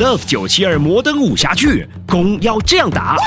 [0.00, 3.18] Love 九七二摩登武侠剧，攻要这样打，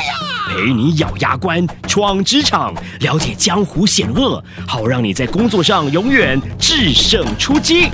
[0.50, 7.90] 陪你咬牙关，闯职场，了解江湖险恶，好让你在工作上永远制胜出击。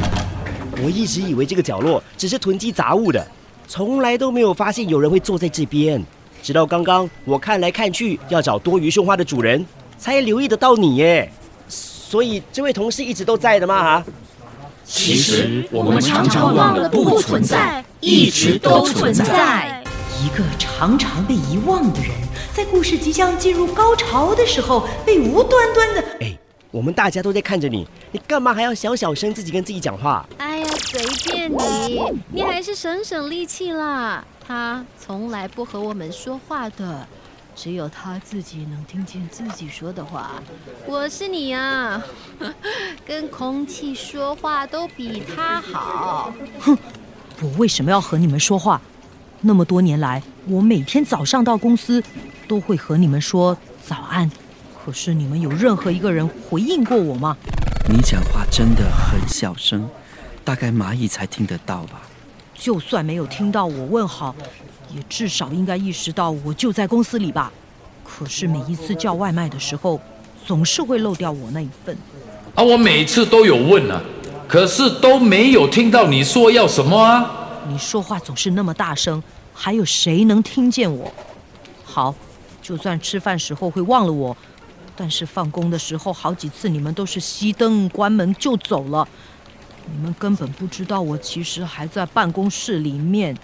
[0.81, 3.27] 我一直以为这个角落只是囤积杂物的，
[3.67, 6.01] 从来都没有发现有人会坐在这边。
[6.41, 9.65] 直到刚刚我看来看去要找多余绣花的主人，
[9.97, 11.29] 才留意得到你耶。
[11.67, 13.83] 所以这位同事一直都在的吗？
[13.83, 14.05] 哈，
[14.91, 19.83] 其实我们常常忘了不存在，一直都存在。
[20.19, 22.09] 一个常常被遗忘的人，
[22.53, 26.03] 在故事即将进入高潮的时候，被无端端的……
[26.21, 26.37] 哎，
[26.71, 30.27] 我们大家都在看着你，你干嘛还要小小声自己跟自己讲话？
[30.39, 30.99] 哎呀，随
[31.31, 32.01] 便你，
[32.33, 34.25] 你还是省省力气啦。
[34.45, 37.07] 他从来不和我们说话的，
[37.61, 40.41] 只有他自己能听见自己说的话。
[40.85, 42.01] 我是你啊、
[43.05, 46.33] 跟空气说话都比他好。
[46.61, 46.77] 哼
[47.41, 48.81] 我为什么要和你们说话？
[49.41, 52.01] 那么多年来，我每天早上到公司
[52.47, 54.31] 都会和你们说早安，
[54.81, 57.35] 可是你们有任何一个人回应过我吗？
[57.89, 59.89] 你讲话真的很小声，
[60.45, 62.03] 大概蚂蚁才听得到吧？
[62.59, 64.35] 就算没有听到我问好，
[64.93, 67.51] 也至少应该意识到我就在公司里吧。
[68.03, 69.99] 可是每一次叫外卖的时候，
[70.45, 71.97] 总是会漏掉我那一份。
[72.55, 74.01] 啊，我每次都有问啊，
[74.45, 77.31] 可是都没有听到你说要什么啊。
[77.69, 79.23] 你说话总是那么大声，
[79.53, 81.13] 还有谁能听见我？
[81.85, 82.13] 好，
[82.61, 84.35] 就算吃饭时候会忘了我，
[84.97, 89.07] 但是放工的时候好几次你们都是熄灯关门就走了，
[89.91, 93.35] 你们根本不知道我其实还在办公室里面。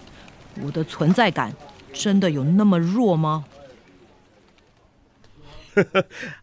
[0.62, 1.54] 我的存在感
[1.92, 3.44] 真的有那么弱吗？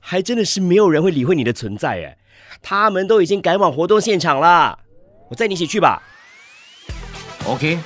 [0.01, 2.19] 还真的是没有人会理会你的存在哎，
[2.61, 4.79] 他们都已经赶往活动现场了。
[5.31, 6.03] 我载你一起去吧。
[7.47, 7.79] OK，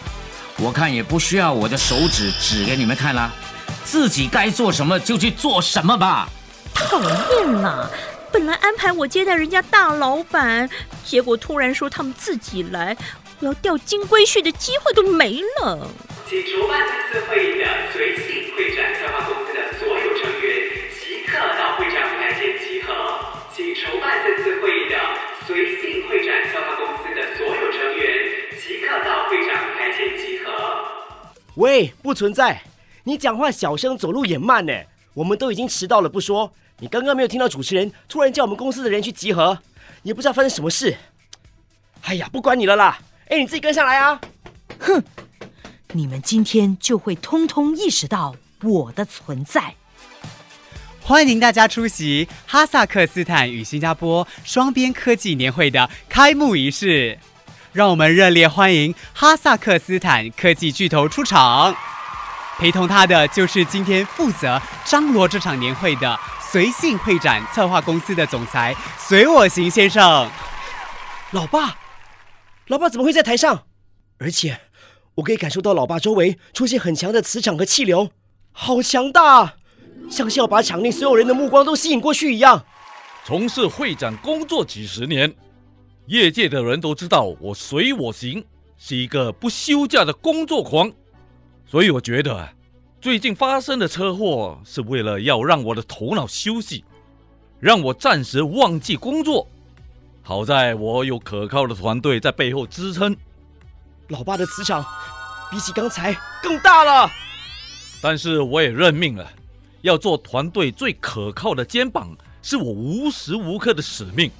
[0.59, 3.31] 我看也不需要我的手指指给你们看啦，
[3.85, 6.29] 自己该做什么就去做什么吧。
[6.75, 7.89] 讨厌啦！
[8.37, 10.69] 本来安排我接待人家大老板，
[11.03, 12.95] 结果突然说他们自己来，
[13.41, 15.89] 我要钓金龟婿的机会都没了。
[16.29, 17.65] 请筹办此次会议的
[17.95, 20.53] 随性会展策划公司的所有成员
[21.01, 22.93] 即刻到会展舞台前集合。
[23.57, 25.01] 请筹办这次会议的
[25.47, 28.05] 随性会展策划公司的所有成员
[28.61, 30.53] 即刻到会展舞台前集合。
[31.55, 32.61] 喂，不存在！
[33.05, 34.75] 你讲话小声，走路也慢呢。
[35.15, 39.59] 我们都已经迟到了不说，你刚刚没有听到主持人突然叫我们公司的人去集合，
[40.03, 40.97] 也不知道发生什么事。
[42.03, 42.99] 哎呀，不管你了啦！
[43.29, 44.21] 哎，你自己跟上来啊！
[44.79, 45.03] 哼，
[45.93, 49.75] 你们今天就会通通意识到我的存在。
[51.01, 57.19] 欢迎大家出席哈萨克斯坦与新加坡双边科技年会的开幕仪式。
[57.73, 61.75] 让我们热烈欢迎哈萨克斯坦科技巨头出场。
[62.59, 70.31] 陪同他的就是今天负责张罗这场年会的随性会展策划公司的总裁随我行先生。
[71.33, 71.77] 老爸，
[72.69, 73.65] 老爸怎么会在台上？
[74.19, 74.59] 而且
[75.17, 78.11] 我可以感受到老爸周围出现很强的磁场和气流，
[78.53, 79.55] 好强大啊！
[80.11, 82.65] 像是要把场内所有人的目光都吸引过去一样。
[83.25, 85.35] 从事会展工作几十年，
[86.07, 88.43] 业界的人都知道我随我行
[88.79, 90.91] 是一个不休假的工作狂，
[91.69, 92.49] 所以我觉得
[93.01, 96.85] 最近发生的车祸是为了要让我的头脑休息，
[97.59, 99.49] 让我暂时忘记工作。
[100.23, 103.17] 好在我有可靠的团队在背后支撑。
[104.09, 104.85] 老爸的磁场
[105.51, 107.11] 比起刚才更大了，
[108.01, 109.29] 但是我也认命了，
[109.83, 114.31] 要做团队最可靠的肩膀，是我无时无刻的使命。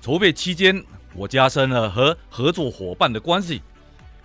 [0.00, 0.82] 筹备期间，
[1.14, 3.62] 我加深了和合作伙伴的关系，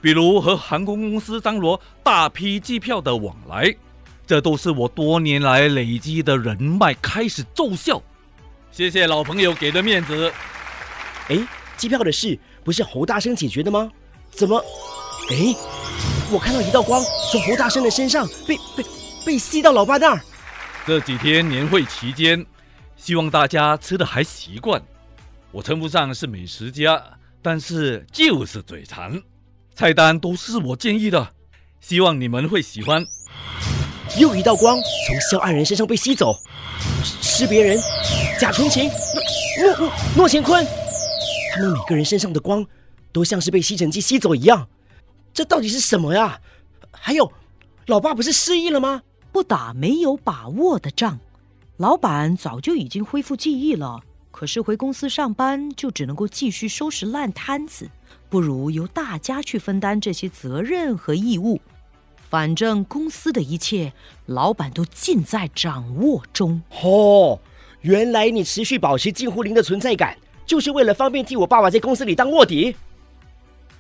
[0.04, 3.74] 比如和航空公司张罗大批机票的往来，
[4.28, 8.04] 这都是我多年来累积的人脉开始奏效。
[8.70, 10.30] 谢谢老朋友给的面子。
[11.30, 11.40] 哎，
[11.78, 13.90] 机票的事不是侯大生解决的吗？
[14.30, 14.62] 怎么？
[15.32, 15.56] 哎，
[16.30, 17.02] 我看到一道光
[17.32, 18.84] 从侯大生的身上被被
[19.26, 20.20] 被吸到老爸那儿。
[20.86, 22.46] 这几天年会期间，
[22.98, 24.84] 希望大家吃的还习惯。
[25.50, 27.02] 我称不上是美食家，
[27.42, 29.24] 但是就是嘴馋。
[29.76, 31.30] 菜单都是我建议的，
[31.82, 33.04] 希望你们会喜欢。
[34.20, 34.78] 又一道光
[35.08, 36.38] 从肖岸人身上被吸走，
[37.22, 37.80] 是别人，
[38.40, 38.88] 贾纯情，
[39.60, 40.64] 诺诺诺乾坤，
[41.56, 42.64] 他们每个人身上的光
[43.12, 44.68] 都像是被吸尘器吸走一样，
[45.34, 46.40] 这到底是什么呀？
[46.92, 47.32] 还有，
[47.88, 49.02] 老爸不是失忆了吗？
[49.32, 51.20] 不打没有把握的仗，
[51.78, 57.90] 老板早就已经恢复记忆了，可是回公司上班就只能够继续收拾烂摊子，
[58.34, 61.62] 不如由大家去分担这些责任和义务。
[62.32, 63.94] 反正公司的一切，
[64.26, 66.60] 老板都尽在掌握中。
[66.82, 67.40] 哦，
[67.82, 72.76] 原来你持续保持近乎零的存在感，就是为了方便替我爸爸在公司里当卧底。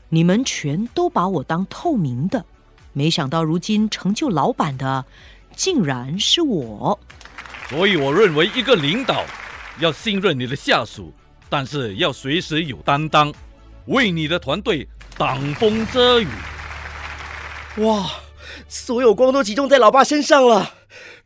[0.09, 2.45] 你们全都把我当透明的，
[2.91, 5.03] 没想到如今成就老板的，
[5.55, 6.99] 竟然是我。
[7.69, 9.25] 所以我认为，一个领导
[9.79, 11.11] 要信任你的下属，
[11.49, 13.33] 但是要随时有担当，
[13.87, 14.87] 为你的团队
[15.17, 16.27] 挡风遮雨。
[17.77, 18.09] 哇！
[18.67, 20.73] 所有光都集中在老爸身上了。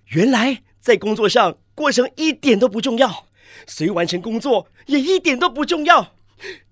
[0.08, 3.26] 原来在工作上，过程一点都不重要，
[3.68, 6.14] 谁完成工作也一点都不重要。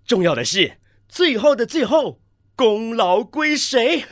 [0.07, 0.77] 重要的是，
[1.09, 2.19] 最后的最后，
[2.55, 4.05] 功劳归谁？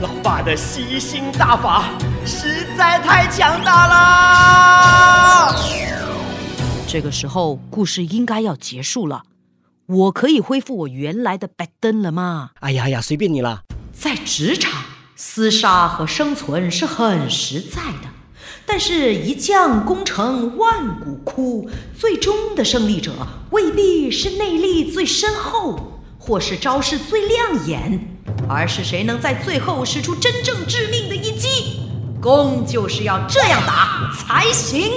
[0.00, 1.90] 老爸的吸星大法
[2.24, 5.56] 实在太强大了。
[6.88, 9.24] 这个时候，故事应该要结束了。
[9.90, 12.50] 我可以恢复我原来的白灯了吗？
[12.60, 13.62] 哎呀呀，随便你了。
[13.92, 14.84] 在职场。
[15.18, 18.08] 厮杀和生存是很实在的，
[18.64, 23.12] 但是，一将功成万骨枯，最终的胜利者
[23.50, 28.00] 未必是内力最深厚，或是招式最亮眼，
[28.48, 31.82] 而是谁能在最后使出真正致命的一击。
[32.18, 34.90] 攻就是要这样打才行。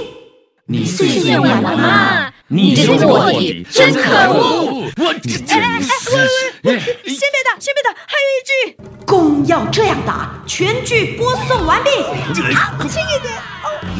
[0.66, 2.32] 你碎念完了吗？
[2.48, 4.73] 你这个卧底真可恶！
[5.04, 5.80] 我哎哎，
[6.62, 8.76] 喂喂，先别打，先别打，还有一句。
[9.04, 11.90] 弓要这样打，全剧播送完毕。
[12.88, 13.34] 轻一点。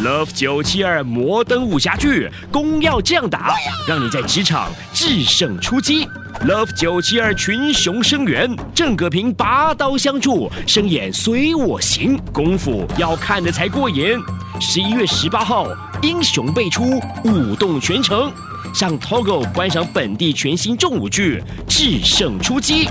[0.03, 3.55] Love 九七二摩登武侠剧，弓要这样打，
[3.87, 6.09] 让你在职场制胜出击。
[6.47, 14.19] Love 九七二群雄生源，郑葛平拔刀相助，声演随我行，功夫要看的才过瘾。
[14.61, 15.69] 十一月十八号，
[16.03, 18.33] 英雄辈出，舞动全城，
[18.75, 22.88] 上 Togo 观赏本地全新重武剧，制胜出击。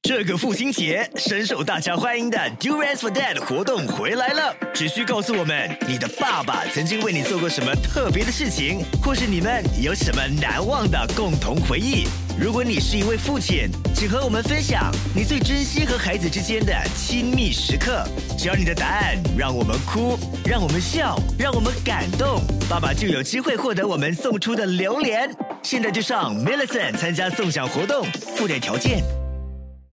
[0.00, 4.56] 这个父亲节，深受大家欢迎的 d u r a n s for Dad 活动回来了。
[4.72, 12.06] 只需告诉我们，你的爸爸曾经为你做过什么特别的事情，或是你们有什么难忘的共同回忆。
[12.40, 18.02] 如果你是一位父亲，请和我们分享你最珍惜和孩子之间的亲密时刻。
[18.38, 25.30] 只要你的答案让我们哭，让我们笑，让我们感动，爸爸就有机会获得我们送出的榴莲。
[25.62, 29.04] 现在就上 Millicent 参加送奖活动，附带条件。